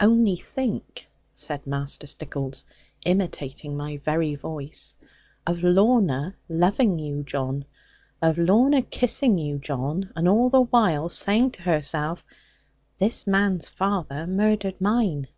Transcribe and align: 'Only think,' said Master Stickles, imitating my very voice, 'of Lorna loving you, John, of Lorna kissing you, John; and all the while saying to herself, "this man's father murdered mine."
'Only 0.00 0.36
think,' 0.36 1.06
said 1.34 1.66
Master 1.66 2.06
Stickles, 2.06 2.64
imitating 3.04 3.76
my 3.76 3.98
very 3.98 4.34
voice, 4.34 4.96
'of 5.46 5.62
Lorna 5.62 6.34
loving 6.48 6.98
you, 6.98 7.22
John, 7.22 7.66
of 8.22 8.38
Lorna 8.38 8.80
kissing 8.80 9.36
you, 9.36 9.58
John; 9.58 10.10
and 10.16 10.26
all 10.26 10.48
the 10.48 10.62
while 10.62 11.10
saying 11.10 11.50
to 11.50 11.62
herself, 11.64 12.24
"this 12.98 13.26
man's 13.26 13.68
father 13.68 14.26
murdered 14.26 14.80
mine." 14.80 15.28